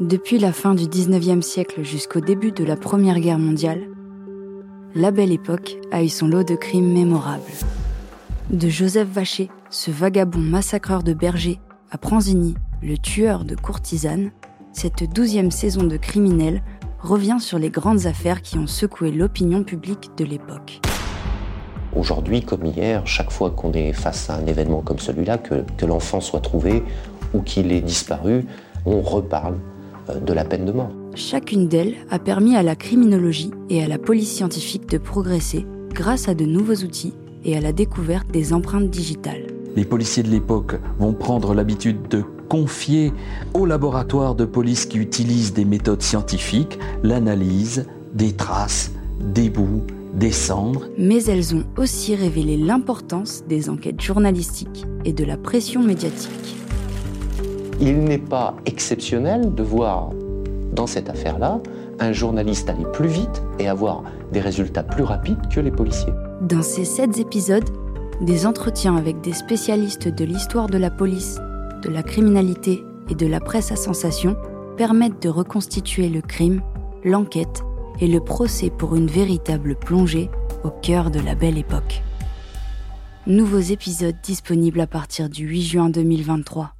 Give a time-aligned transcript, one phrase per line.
[0.00, 3.82] Depuis la fin du 19e siècle jusqu'au début de la Première Guerre mondiale,
[4.94, 7.42] la belle époque a eu son lot de crimes mémorables.
[8.48, 11.60] De Joseph Vacher, ce vagabond massacreur de bergers,
[11.90, 14.30] à Pranzini, le tueur de courtisanes,
[14.72, 16.62] cette douzième saison de criminels
[17.00, 20.80] revient sur les grandes affaires qui ont secoué l'opinion publique de l'époque.
[21.94, 26.22] Aujourd'hui, comme hier, chaque fois qu'on est face à un événement comme celui-là, que, l'enfant
[26.22, 26.82] soit trouvé
[27.34, 28.46] ou qu'il ait disparu,
[28.86, 29.58] on reparle
[30.14, 30.90] de la peine de mort.
[31.14, 36.28] Chacune d'elles a permis à la criminologie et à la police scientifique de progresser grâce
[36.28, 37.14] à de nouveaux outils
[37.44, 39.46] et à la découverte des empreintes digitales.
[39.76, 43.12] Les policiers de l'époque vont prendre l'habitude de confier
[43.54, 49.82] aux laboratoires de police qui utilisent des méthodes scientifiques l'analyse des traces, des bouts,
[50.14, 50.88] des cendres.
[50.98, 56.59] Mais elles ont aussi révélé l'importance des enquêtes journalistiques et de la pression médiatique.
[57.80, 60.10] Il n'est pas exceptionnel de voir
[60.74, 61.60] dans cette affaire-là
[61.98, 66.12] un journaliste aller plus vite et avoir des résultats plus rapides que les policiers.
[66.42, 67.68] Dans ces sept épisodes,
[68.20, 71.38] des entretiens avec des spécialistes de l'histoire de la police,
[71.82, 74.36] de la criminalité et de la presse à sensation
[74.76, 76.60] permettent de reconstituer le crime,
[77.02, 77.62] l'enquête
[78.00, 80.30] et le procès pour une véritable plongée
[80.64, 82.02] au cœur de la belle époque.
[83.26, 86.74] Nouveaux épisodes disponibles à partir du 8 juin 2023.